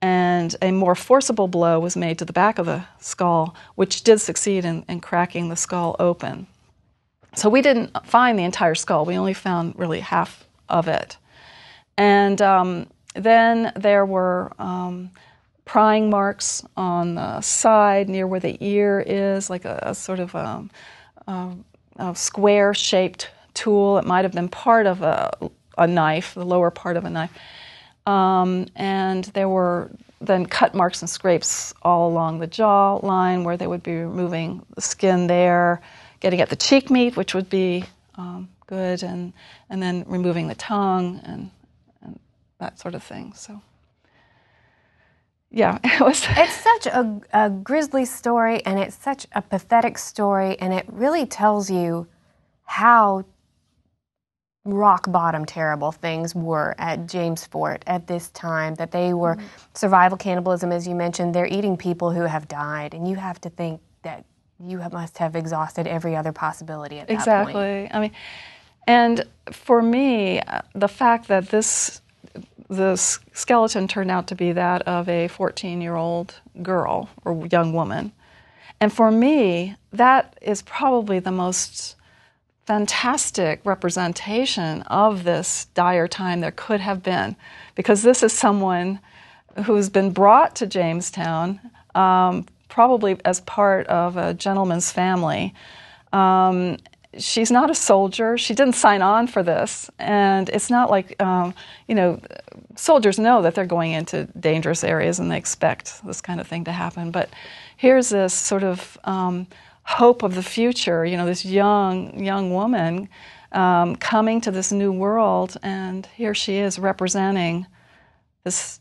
and 0.00 0.54
a 0.62 0.70
more 0.70 0.94
forcible 0.94 1.48
blow 1.48 1.80
was 1.80 1.96
made 1.96 2.18
to 2.18 2.24
the 2.24 2.32
back 2.32 2.58
of 2.58 2.66
the 2.66 2.84
skull, 3.00 3.54
which 3.74 4.02
did 4.02 4.20
succeed 4.20 4.64
in, 4.64 4.84
in, 4.88 5.00
cracking 5.00 5.48
the 5.48 5.56
skull 5.56 5.96
open. 5.98 6.46
So 7.34 7.48
we 7.48 7.62
didn't 7.62 8.06
find 8.06 8.38
the 8.38 8.44
entire 8.44 8.74
skull, 8.74 9.04
we 9.04 9.16
only 9.16 9.34
found 9.34 9.78
really 9.78 10.00
half 10.00 10.46
of 10.68 10.88
it. 10.88 11.16
And 11.96 12.40
um, 12.40 12.86
then 13.14 13.72
there 13.74 14.06
were 14.06 14.52
um, 14.58 15.10
prying 15.64 16.08
marks 16.10 16.64
on 16.76 17.16
the 17.16 17.40
side 17.40 18.08
near 18.08 18.26
where 18.26 18.40
the 18.40 18.56
ear 18.64 19.02
is, 19.04 19.50
like 19.50 19.64
a, 19.64 19.80
a 19.82 19.94
sort 19.94 20.20
of 20.20 20.34
a, 20.34 20.68
um, 21.26 21.64
a, 21.98 22.10
a 22.10 22.14
square 22.14 22.72
shaped 22.72 23.30
tool. 23.54 23.98
It 23.98 24.04
might 24.04 24.24
have 24.24 24.32
been 24.32 24.48
part 24.48 24.86
of 24.86 25.02
a, 25.02 25.30
a 25.76 25.86
knife, 25.86 26.34
the 26.34 26.44
lower 26.44 26.70
part 26.70 26.96
of 26.96 27.04
a 27.04 27.10
knife. 27.10 27.32
Um, 28.08 28.68
and 28.74 29.24
there 29.34 29.50
were 29.50 29.90
then 30.22 30.46
cut 30.46 30.74
marks 30.74 31.02
and 31.02 31.10
scrapes 31.10 31.74
all 31.82 32.08
along 32.08 32.38
the 32.38 32.46
jaw 32.46 32.94
line 33.02 33.44
where 33.44 33.58
they 33.58 33.66
would 33.66 33.82
be 33.82 33.96
removing 33.96 34.64
the 34.74 34.80
skin 34.80 35.26
there, 35.26 35.82
getting 36.20 36.40
at 36.40 36.48
the 36.48 36.56
cheek 36.56 36.90
meat, 36.90 37.18
which 37.18 37.34
would 37.34 37.50
be 37.50 37.84
um, 38.14 38.48
good, 38.66 39.02
and, 39.02 39.34
and 39.68 39.82
then 39.82 40.04
removing 40.06 40.48
the 40.48 40.54
tongue 40.54 41.20
and, 41.22 41.50
and 42.02 42.18
that 42.58 42.78
sort 42.80 42.94
of 42.94 43.02
thing. 43.02 43.34
So, 43.34 43.60
yeah, 45.50 45.78
it 45.84 46.00
was. 46.00 46.26
it's 46.30 46.56
such 46.56 46.86
a, 46.86 47.20
a 47.34 47.50
grisly 47.50 48.06
story, 48.06 48.64
and 48.64 48.78
it's 48.78 48.96
such 48.96 49.26
a 49.32 49.42
pathetic 49.42 49.98
story, 49.98 50.58
and 50.58 50.72
it 50.72 50.86
really 50.88 51.26
tells 51.26 51.70
you 51.70 52.06
how 52.64 53.26
rock 54.74 55.10
bottom 55.10 55.44
terrible 55.44 55.92
things 55.92 56.34
were 56.34 56.74
at 56.78 57.06
James 57.06 57.44
Fort 57.46 57.82
at 57.86 58.06
this 58.06 58.28
time 58.30 58.74
that 58.76 58.90
they 58.90 59.14
were 59.14 59.36
mm-hmm. 59.36 59.46
survival 59.74 60.18
cannibalism 60.18 60.72
as 60.72 60.86
you 60.86 60.94
mentioned 60.94 61.34
they're 61.34 61.46
eating 61.46 61.76
people 61.76 62.10
who 62.10 62.22
have 62.22 62.48
died 62.48 62.94
and 62.94 63.08
you 63.08 63.16
have 63.16 63.40
to 63.40 63.50
think 63.50 63.80
that 64.02 64.24
you 64.60 64.78
have, 64.78 64.92
must 64.92 65.18
have 65.18 65.36
exhausted 65.36 65.86
every 65.86 66.16
other 66.16 66.32
possibility 66.32 66.98
at 66.98 67.10
exactly. 67.10 67.52
that 67.52 67.90
point. 67.90 67.94
I 67.94 68.00
mean 68.00 68.12
and 68.86 69.24
for 69.52 69.82
me 69.82 70.40
uh, 70.40 70.62
the 70.74 70.88
fact 70.88 71.28
that 71.28 71.48
this 71.48 72.00
the 72.68 72.96
skeleton 73.32 73.88
turned 73.88 74.10
out 74.10 74.26
to 74.26 74.34
be 74.34 74.52
that 74.52 74.82
of 74.82 75.08
a 75.08 75.28
14-year-old 75.28 76.34
girl 76.62 77.08
or 77.24 77.46
young 77.50 77.72
woman 77.72 78.12
and 78.80 78.92
for 78.92 79.10
me 79.10 79.76
that 79.92 80.36
is 80.42 80.62
probably 80.62 81.18
the 81.18 81.30
most 81.30 81.96
fantastic 82.68 83.62
representation 83.64 84.82
of 84.82 85.24
this 85.24 85.64
dire 85.72 86.06
time 86.06 86.40
there 86.42 86.52
could 86.52 86.80
have 86.80 87.02
been, 87.02 87.34
because 87.74 88.02
this 88.02 88.22
is 88.22 88.30
someone 88.30 89.00
who's 89.64 89.88
been 89.88 90.10
brought 90.10 90.54
to 90.54 90.66
Jamestown, 90.66 91.58
um, 91.94 92.44
probably 92.68 93.16
as 93.24 93.40
part 93.40 93.86
of 93.86 94.18
a 94.18 94.34
gentleman's 94.34 94.92
family. 94.92 95.54
Um, 96.12 96.76
she's 97.16 97.50
not 97.50 97.70
a 97.70 97.74
soldier. 97.74 98.36
She 98.36 98.52
didn't 98.52 98.74
sign 98.74 99.00
on 99.00 99.28
for 99.28 99.42
this, 99.42 99.90
and 99.98 100.50
it's 100.50 100.68
not 100.68 100.90
like 100.90 101.16
um, 101.22 101.54
you 101.86 101.94
know, 101.94 102.20
soldiers 102.76 103.18
know 103.18 103.40
that 103.40 103.54
they're 103.54 103.64
going 103.64 103.92
into 103.92 104.24
dangerous 104.38 104.84
areas 104.84 105.18
and 105.18 105.30
they 105.30 105.38
expect 105.38 106.04
this 106.04 106.20
kind 106.20 106.38
of 106.38 106.46
thing 106.46 106.64
to 106.64 106.72
happen. 106.72 107.12
But 107.12 107.30
here's 107.78 108.10
this 108.10 108.34
sort 108.34 108.62
of 108.62 108.98
um, 109.04 109.46
hope 109.88 110.22
of 110.22 110.34
the 110.34 110.42
future. 110.42 111.06
You 111.06 111.16
know, 111.16 111.24
this 111.24 111.44
young 111.44 112.22
young 112.22 112.52
woman 112.52 113.08
um, 113.52 113.96
coming 113.96 114.40
to 114.42 114.50
this 114.50 114.70
new 114.70 114.92
world, 114.92 115.56
and 115.62 116.06
here 116.14 116.34
she 116.34 116.56
is 116.56 116.78
representing 116.78 117.66
this 118.44 118.80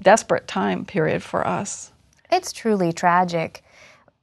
desperate 0.00 0.46
time 0.46 0.84
period 0.84 1.22
for 1.22 1.46
us. 1.46 1.92
It's 2.30 2.52
truly 2.52 2.92
tragic. 2.92 3.64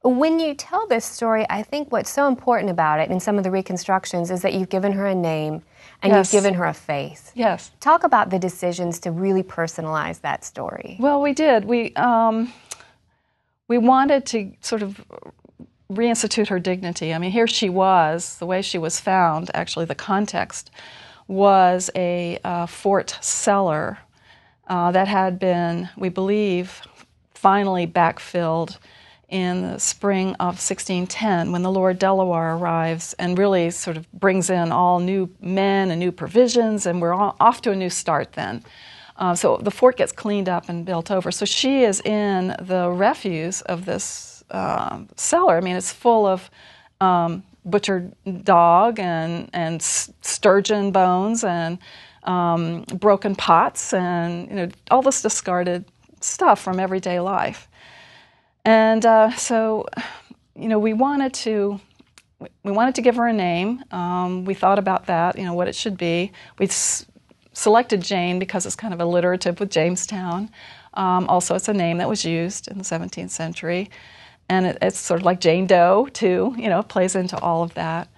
When 0.02 0.38
you 0.38 0.54
tell 0.54 0.86
this 0.86 1.04
story, 1.04 1.44
I 1.50 1.62
think 1.62 1.90
what's 1.90 2.10
so 2.10 2.28
important 2.28 2.70
about 2.70 3.00
it 3.00 3.10
in 3.10 3.18
some 3.18 3.36
of 3.38 3.44
the 3.44 3.50
reconstructions 3.50 4.30
is 4.30 4.40
that 4.42 4.54
you've 4.54 4.68
given 4.68 4.92
her 4.92 5.06
a 5.06 5.14
name 5.14 5.62
and 6.02 6.12
yes. 6.12 6.32
you've 6.32 6.42
given 6.42 6.54
her 6.54 6.64
a 6.64 6.72
face. 6.72 7.32
Yes. 7.34 7.72
Talk 7.80 8.04
about 8.04 8.30
the 8.30 8.38
decisions 8.38 9.00
to 9.00 9.10
really 9.10 9.42
personalize 9.42 10.20
that 10.20 10.44
story. 10.44 10.96
Well, 11.00 11.20
we 11.20 11.32
did. 11.32 11.64
We 11.64 11.92
um, 11.96 12.52
we 13.68 13.78
wanted 13.78 14.24
to 14.26 14.52
sort 14.60 14.82
of 14.82 15.04
reinstitute 15.90 16.48
her 16.48 16.58
dignity. 16.58 17.14
I 17.14 17.18
mean, 17.18 17.30
here 17.30 17.46
she 17.46 17.68
was, 17.68 18.38
the 18.38 18.46
way 18.46 18.62
she 18.62 18.78
was 18.78 19.00
found, 19.00 19.50
actually, 19.54 19.84
the 19.84 19.94
context 19.94 20.70
was 21.28 21.90
a 21.94 22.38
uh, 22.44 22.66
fort 22.66 23.18
cellar 23.20 23.98
uh, 24.68 24.90
that 24.92 25.08
had 25.08 25.38
been, 25.38 25.88
we 25.96 26.08
believe, 26.08 26.82
finally 27.34 27.86
backfilled 27.86 28.78
in 29.28 29.62
the 29.62 29.78
spring 29.78 30.28
of 30.34 30.54
1610 30.54 31.50
when 31.50 31.62
the 31.62 31.70
Lord 31.70 31.98
Delaware 31.98 32.54
arrives 32.54 33.14
and 33.18 33.36
really 33.36 33.70
sort 33.70 33.96
of 33.96 34.10
brings 34.12 34.50
in 34.50 34.70
all 34.70 35.00
new 35.00 35.28
men 35.40 35.90
and 35.90 35.98
new 35.98 36.12
provisions, 36.12 36.86
and 36.86 37.00
we're 37.00 37.14
off 37.14 37.60
to 37.62 37.72
a 37.72 37.76
new 37.76 37.90
start 37.90 38.32
then. 38.32 38.64
Uh, 39.16 39.34
so 39.34 39.56
the 39.56 39.70
fort 39.70 39.96
gets 39.96 40.12
cleaned 40.12 40.48
up 40.48 40.68
and 40.68 40.84
built 40.84 41.10
over. 41.10 41.32
So 41.32 41.44
she 41.44 41.82
is 41.82 42.00
in 42.02 42.54
the 42.60 42.90
refuse 42.90 43.62
of 43.62 43.84
this 43.84 44.25
um, 44.50 45.08
cellar. 45.16 45.56
I 45.56 45.60
mean, 45.60 45.76
it's 45.76 45.92
full 45.92 46.26
of 46.26 46.50
um, 47.00 47.42
butchered 47.64 48.12
dog 48.44 48.98
and 48.98 49.50
and 49.52 49.82
sturgeon 49.82 50.92
bones 50.92 51.44
and 51.44 51.78
um, 52.24 52.82
broken 52.94 53.34
pots 53.34 53.92
and 53.92 54.48
you 54.48 54.56
know 54.56 54.68
all 54.90 55.02
this 55.02 55.22
discarded 55.22 55.84
stuff 56.20 56.60
from 56.60 56.80
everyday 56.80 57.20
life. 57.20 57.68
And 58.64 59.06
uh, 59.06 59.30
so, 59.36 59.86
you 60.56 60.68
know, 60.68 60.78
we 60.78 60.92
wanted 60.92 61.32
to 61.34 61.80
we 62.64 62.72
wanted 62.72 62.94
to 62.96 63.02
give 63.02 63.16
her 63.16 63.26
a 63.26 63.32
name. 63.32 63.82
Um, 63.92 64.44
we 64.44 64.54
thought 64.54 64.78
about 64.78 65.06
that, 65.06 65.38
you 65.38 65.44
know, 65.44 65.54
what 65.54 65.68
it 65.68 65.74
should 65.74 65.96
be. 65.96 66.32
We 66.58 66.66
s- 66.66 67.06
selected 67.54 68.02
Jane 68.02 68.38
because 68.38 68.66
it's 68.66 68.76
kind 68.76 68.92
of 68.92 69.00
alliterative 69.00 69.58
with 69.58 69.70
Jamestown. 69.70 70.50
Um, 70.94 71.28
also, 71.28 71.54
it's 71.54 71.68
a 71.68 71.72
name 71.72 71.98
that 71.98 72.08
was 72.08 72.24
used 72.24 72.68
in 72.68 72.76
the 72.76 72.84
17th 72.84 73.30
century, 73.30 73.88
and 74.48 74.66
it, 74.66 74.78
it's 74.82 74.98
sort 74.98 75.20
of 75.20 75.26
like 75.26 75.40
Jane 75.40 75.66
Doe 75.66 76.08
too. 76.12 76.54
You 76.56 76.68
know, 76.68 76.82
plays 76.82 77.16
into 77.16 77.38
all 77.40 77.62
of 77.62 77.74
that. 77.74 78.08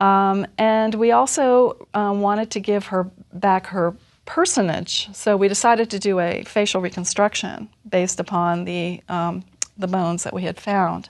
Um, 0.00 0.46
and 0.58 0.94
we 0.94 1.10
also 1.12 1.88
um, 1.94 2.20
wanted 2.20 2.50
to 2.52 2.60
give 2.60 2.86
her 2.86 3.10
back 3.32 3.66
her 3.66 3.94
personage, 4.26 5.08
so 5.12 5.36
we 5.36 5.48
decided 5.48 5.90
to 5.90 5.98
do 5.98 6.20
a 6.20 6.44
facial 6.44 6.80
reconstruction 6.80 7.68
based 7.88 8.20
upon 8.20 8.64
the 8.64 9.02
um, 9.08 9.44
the 9.76 9.88
bones 9.88 10.24
that 10.24 10.34
we 10.34 10.42
had 10.42 10.58
found. 10.58 11.08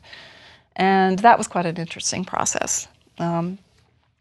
And 0.76 1.18
that 1.20 1.38
was 1.38 1.48
quite 1.48 1.66
an 1.66 1.76
interesting 1.76 2.24
process. 2.24 2.86
Um, 3.18 3.58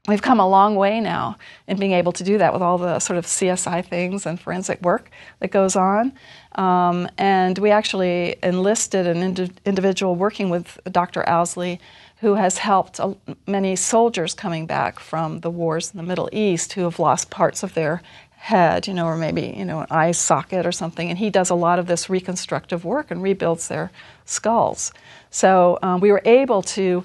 we've 0.07 0.21
come 0.21 0.39
a 0.39 0.47
long 0.47 0.75
way 0.75 0.99
now 0.99 1.37
in 1.67 1.77
being 1.77 1.91
able 1.91 2.11
to 2.13 2.23
do 2.23 2.37
that 2.37 2.53
with 2.53 2.61
all 2.61 2.77
the 2.77 2.99
sort 2.99 3.17
of 3.17 3.25
CSI 3.25 3.85
things 3.85 4.25
and 4.25 4.39
forensic 4.39 4.81
work 4.81 5.11
that 5.39 5.51
goes 5.51 5.75
on. 5.75 6.13
Um, 6.55 7.09
and 7.17 7.57
we 7.59 7.71
actually 7.71 8.37
enlisted 8.41 9.05
an 9.05 9.17
indi- 9.17 9.51
individual 9.65 10.15
working 10.15 10.49
with 10.49 10.79
Dr. 10.91 11.27
Owsley 11.27 11.79
who 12.21 12.33
has 12.33 12.57
helped 12.57 12.99
many 13.45 13.75
soldiers 13.75 14.33
coming 14.33 14.65
back 14.65 14.99
from 14.99 15.41
the 15.41 15.51
wars 15.51 15.91
in 15.91 15.97
the 15.97 16.03
Middle 16.03 16.29
East 16.31 16.73
who 16.73 16.81
have 16.81 16.97
lost 16.97 17.29
parts 17.29 17.61
of 17.61 17.75
their 17.75 18.01
head, 18.37 18.87
you 18.87 18.93
know, 18.93 19.05
or 19.05 19.17
maybe, 19.17 19.53
you 19.57 19.65
know, 19.65 19.81
an 19.81 19.87
eye 19.89 20.11
socket 20.11 20.65
or 20.65 20.71
something. 20.71 21.09
And 21.09 21.19
he 21.19 21.29
does 21.29 21.49
a 21.49 21.55
lot 21.55 21.79
of 21.79 21.85
this 21.85 22.09
reconstructive 22.09 22.85
work 22.85 23.11
and 23.11 23.21
rebuilds 23.21 23.67
their 23.67 23.91
skulls. 24.25 24.93
So 25.29 25.77
um, 25.83 25.99
we 25.99 26.11
were 26.11 26.21
able 26.25 26.61
to 26.63 27.03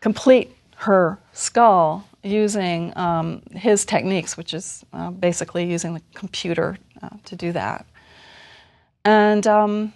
complete 0.00 0.54
her 0.76 1.18
skull 1.32 2.06
using 2.22 2.96
um, 2.96 3.42
his 3.52 3.84
techniques, 3.84 4.36
which 4.36 4.54
is 4.54 4.84
uh, 4.92 5.10
basically 5.10 5.64
using 5.64 5.94
the 5.94 6.02
computer 6.14 6.78
uh, 7.02 7.08
to 7.24 7.36
do 7.36 7.52
that. 7.52 7.86
And 9.04 9.46
um, 9.46 9.92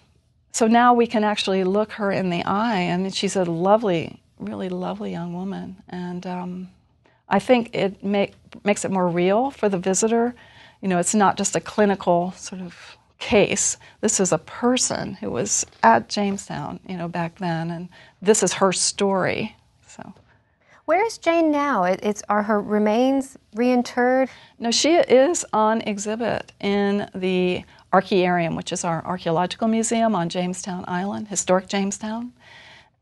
so 0.53 0.67
now 0.67 0.95
we 0.95 1.07
can 1.07 1.25
actually 1.25 1.65
look 1.65 1.93
her 1.93 2.11
in 2.11 2.31
the 2.31 2.43
eye, 2.45 2.81
and 2.81 3.15
she's 3.15 3.37
a 3.37 3.45
lovely, 3.45 4.23
really 4.39 4.69
lovely 4.69 5.11
young 5.11 5.35
woman. 5.35 5.77
And 5.89 6.27
um, 6.27 6.69
I 7.29 7.39
think 7.39 7.75
it 7.75 8.03
make, 8.03 8.35
makes 8.65 8.85
it 8.85 8.91
more 8.91 9.09
real 9.09 9.51
for 9.51 9.69
the 9.69 9.79
visitor. 9.79 10.35
You 10.81 10.89
know, 10.89 10.99
it's 10.99 11.15
not 11.15 11.37
just 11.37 11.57
a 11.57 11.61
clinical 11.61 12.33
sort 12.33 12.63
of 12.63 12.97
case. 13.19 13.77
This 14.01 14.21
is 14.21 14.33
a 14.33 14.39
person 14.39 15.15
who 15.15 15.31
was 15.31 15.65
at 15.83 16.09
Jamestown, 16.09 16.81
you 16.87 16.97
know, 16.97 17.09
back 17.09 17.39
then, 17.39 17.71
and 17.71 17.89
this 18.21 18.43
is 18.43 18.55
her 18.55 18.73
story. 18.73 19.57
So, 19.87 20.13
where 20.87 21.05
is 21.05 21.19
Jane 21.19 21.51
now? 21.51 21.85
It, 21.85 22.01
it's 22.03 22.23
are 22.29 22.43
her 22.43 22.61
remains 22.61 23.37
reinterred? 23.57 24.29
No, 24.59 24.71
she 24.71 24.95
is 24.95 25.45
on 25.53 25.81
exhibit 25.83 26.53
in 26.61 27.09
the 27.15 27.65
Archaearium, 27.93 28.57
which 28.57 28.73
is 28.73 28.85
our 28.85 29.05
archaeological 29.07 29.69
museum 29.69 30.15
on 30.15 30.29
Jamestown 30.29 30.85
Island, 30.89 31.29
historic 31.29 31.69
Jamestown. 31.69 32.33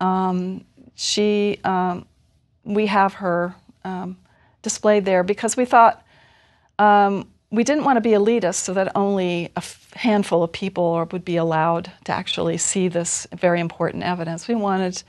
Um, 0.00 0.64
she, 0.94 1.58
um, 1.64 2.06
we 2.64 2.86
have 2.86 3.14
her 3.14 3.54
um, 3.84 4.16
displayed 4.60 5.04
there 5.04 5.22
because 5.22 5.56
we 5.56 5.64
thought 5.64 6.04
um, 6.78 7.28
we 7.50 7.64
didn't 7.64 7.84
want 7.84 7.96
to 7.96 8.00
be 8.00 8.10
elitist 8.10 8.56
so 8.56 8.74
that 8.74 8.92
only 8.94 9.50
a 9.56 9.62
handful 9.94 10.42
of 10.42 10.52
people 10.52 11.06
would 11.10 11.24
be 11.24 11.36
allowed 11.36 11.90
to 12.04 12.12
actually 12.12 12.58
see 12.58 12.88
this 12.88 13.26
very 13.34 13.60
important 13.60 14.02
evidence. 14.02 14.48
We 14.48 14.54
wanted 14.54 15.02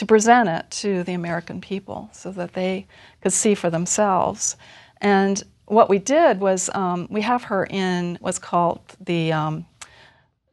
to 0.00 0.06
present 0.06 0.48
it 0.48 0.64
to 0.70 1.04
the 1.04 1.12
American 1.12 1.60
people 1.60 2.08
so 2.12 2.32
that 2.32 2.54
they 2.54 2.86
could 3.20 3.34
see 3.34 3.54
for 3.54 3.68
themselves. 3.68 4.56
And 5.02 5.42
what 5.66 5.90
we 5.90 5.98
did 5.98 6.40
was 6.40 6.70
um, 6.72 7.06
we 7.10 7.20
have 7.20 7.44
her 7.44 7.66
in 7.68 8.16
what's 8.22 8.38
called 8.38 8.80
the 8.98 9.30
um, 9.30 9.66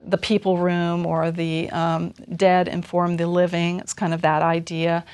the 0.02 0.18
people 0.18 0.58
room 0.58 1.06
or 1.06 1.32
the 1.32 1.70
um, 1.70 2.14
dead 2.36 2.68
inform 2.68 3.16
the 3.16 3.26
living. 3.26 3.80
It's 3.80 3.94
kind 3.94 4.14
of 4.14 4.22
that 4.24 4.42
idea. 4.42 5.06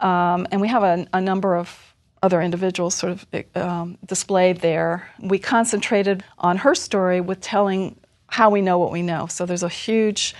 Um, 0.00 0.48
and 0.50 0.60
we 0.60 0.66
have 0.66 0.82
a, 0.82 1.06
a 1.12 1.20
number 1.20 1.56
of 1.56 1.94
other 2.24 2.42
individuals 2.42 2.96
sort 2.96 3.12
of 3.12 3.26
um, 3.54 3.98
displayed 4.04 4.56
there. 4.62 5.08
We 5.20 5.38
concentrated 5.38 6.24
on 6.38 6.56
her 6.56 6.74
story 6.74 7.20
with 7.20 7.40
telling 7.40 7.94
how 8.26 8.50
we 8.50 8.62
know 8.62 8.78
what 8.78 8.90
we 8.90 9.02
know. 9.02 9.28
So 9.28 9.46
there's 9.46 9.62
a 9.62 9.68
huge 9.68 10.34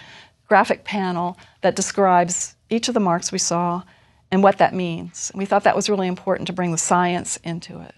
graphic 0.49 0.83
panel 0.83 1.39
that 1.61 1.77
describes 1.77 2.56
each 2.71 2.89
of 2.89 2.95
the 2.95 3.01
marks 3.01 3.33
we 3.33 3.39
saw 3.39 3.83
and 4.31 4.43
what 4.43 4.59
that 4.59 4.75
means. 4.75 5.31
We 5.35 5.45
thought 5.45 5.65
that 5.65 5.77
was 5.77 5.89
really 5.89 6.09
important 6.09 6.47
to 6.49 6.53
bring 6.53 6.73
the 6.73 6.79
science 6.79 7.37
into 7.39 7.81
it. 7.81 7.95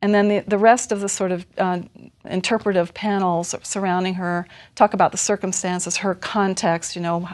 And 0.00 0.14
then 0.14 0.28
the, 0.28 0.40
the 0.46 0.58
rest 0.58 0.92
of 0.92 1.00
the 1.00 1.08
sort 1.08 1.32
of 1.32 1.46
uh, 1.58 1.80
interpretive 2.24 2.94
panels 2.94 3.54
surrounding 3.62 4.14
her 4.14 4.46
talk 4.76 4.94
about 4.94 5.12
the 5.12 5.18
circumstances, 5.18 5.98
her 5.98 6.14
context, 6.14 6.94
you 6.94 7.02
know, 7.02 7.28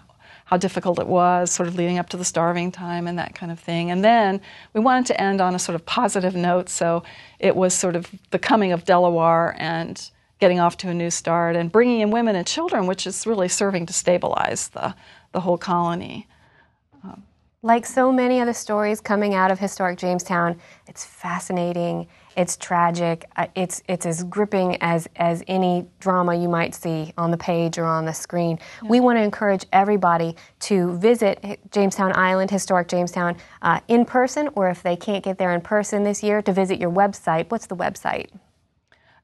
how 0.46 0.56
difficult 0.56 0.98
it 0.98 1.06
was, 1.06 1.50
sort 1.50 1.68
of 1.68 1.74
leading 1.74 1.98
up 1.98 2.08
to 2.10 2.16
the 2.16 2.24
starving 2.24 2.70
time 2.70 3.06
and 3.06 3.18
that 3.18 3.34
kind 3.34 3.50
of 3.52 3.58
thing. 3.58 3.90
And 3.90 4.04
then 4.04 4.40
we 4.72 4.80
wanted 4.80 5.06
to 5.06 5.20
end 5.20 5.40
on 5.40 5.54
a 5.54 5.58
sort 5.58 5.74
of 5.74 5.86
positive 5.86 6.34
note, 6.34 6.68
so 6.68 7.02
it 7.38 7.56
was 7.56 7.74
sort 7.74 7.96
of 7.96 8.10
the 8.30 8.38
coming 8.38 8.72
of 8.72 8.84
Delaware 8.84 9.56
and 9.58 10.10
getting 10.40 10.60
off 10.60 10.76
to 10.78 10.88
a 10.88 10.94
new 10.94 11.10
start 11.10 11.56
and 11.56 11.72
bringing 11.72 12.00
in 12.00 12.10
women 12.10 12.36
and 12.36 12.46
children, 12.46 12.86
which 12.86 13.06
is 13.06 13.26
really 13.26 13.48
serving 13.48 13.86
to 13.86 13.92
stabilize 13.92 14.68
the, 14.68 14.94
the 15.32 15.40
whole 15.40 15.58
colony. 15.58 16.26
Like 17.62 17.86
so 17.86 18.12
many 18.12 18.40
of 18.40 18.46
the 18.46 18.54
stories 18.54 19.00
coming 19.00 19.34
out 19.34 19.50
of 19.50 19.58
historic 19.58 19.98
Jamestown, 19.98 20.60
it's 20.86 21.04
fascinating 21.04 22.08
it's 22.36 22.56
tragic. 22.56 23.24
Uh, 23.36 23.46
it's 23.54 23.82
it's 23.88 24.06
as 24.06 24.24
gripping 24.24 24.76
as 24.80 25.08
as 25.16 25.42
any 25.46 25.86
drama 26.00 26.34
you 26.34 26.48
might 26.48 26.74
see 26.74 27.12
on 27.16 27.30
the 27.30 27.36
page 27.36 27.78
or 27.78 27.84
on 27.84 28.04
the 28.04 28.12
screen. 28.12 28.58
Yeah. 28.82 28.88
We 28.88 29.00
want 29.00 29.18
to 29.18 29.22
encourage 29.22 29.64
everybody 29.72 30.36
to 30.60 30.96
visit 30.98 31.60
Jamestown 31.70 32.12
Island, 32.14 32.50
historic 32.50 32.88
Jamestown, 32.88 33.36
uh, 33.62 33.80
in 33.88 34.04
person, 34.04 34.48
or 34.54 34.68
if 34.68 34.82
they 34.82 34.96
can't 34.96 35.22
get 35.22 35.38
there 35.38 35.54
in 35.54 35.60
person 35.60 36.02
this 36.02 36.22
year, 36.22 36.42
to 36.42 36.52
visit 36.52 36.80
your 36.80 36.90
website. 36.90 37.50
What's 37.50 37.66
the 37.66 37.76
website? 37.76 38.28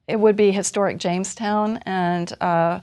It 0.07 0.19
would 0.19 0.35
be 0.35 0.51
historic 0.51 0.97
Jamestown 0.97 1.77
and. 1.85 2.33
Uh, 2.41 2.79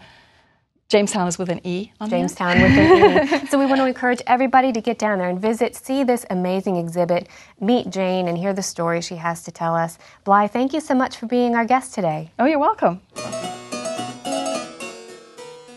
Jamestown 0.88 1.28
is 1.28 1.38
with 1.38 1.50
an 1.50 1.60
E 1.64 1.92
on 2.00 2.08
Jamestown 2.08 2.62
with 2.62 2.72
an 2.72 3.44
E. 3.44 3.46
So 3.48 3.58
we 3.58 3.66
want 3.66 3.78
to 3.78 3.86
encourage 3.86 4.22
everybody 4.26 4.72
to 4.72 4.80
get 4.80 4.98
down 4.98 5.18
there 5.18 5.28
and 5.28 5.38
visit, 5.38 5.76
see 5.76 6.02
this 6.02 6.24
amazing 6.30 6.76
exhibit, 6.76 7.28
meet 7.60 7.90
Jane, 7.90 8.26
and 8.26 8.38
hear 8.38 8.54
the 8.54 8.62
story 8.62 9.02
she 9.02 9.16
has 9.16 9.42
to 9.42 9.52
tell 9.52 9.74
us. 9.74 9.98
Bly, 10.24 10.46
thank 10.46 10.72
you 10.72 10.80
so 10.80 10.94
much 10.94 11.18
for 11.18 11.26
being 11.26 11.54
our 11.54 11.66
guest 11.66 11.92
today. 11.92 12.30
Oh, 12.38 12.46
you're 12.46 12.58
welcome. 12.58 13.02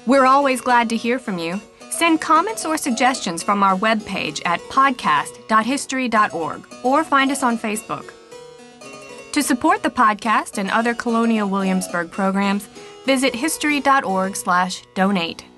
We're 0.05 0.25
always 0.25 0.61
glad 0.61 0.87
to 0.89 0.95
hear 0.95 1.19
from 1.19 1.39
you. 1.39 1.59
Send 1.89 2.21
comments 2.21 2.65
or 2.65 2.77
suggestions 2.77 3.43
from 3.43 3.63
our 3.63 3.75
webpage 3.75 4.41
at 4.45 4.61
podcast.history.org 4.61 6.67
or 6.85 7.03
find 7.03 7.31
us 7.31 7.43
on 7.43 7.57
Facebook. 7.57 8.13
To 9.33 9.43
support 9.43 9.83
the 9.83 9.89
podcast 9.89 10.57
and 10.57 10.71
other 10.71 10.93
Colonial 10.93 11.49
Williamsburg 11.49 12.11
programs, 12.11 12.69
Visit 13.05 13.35
history.org/donate. 13.35 15.50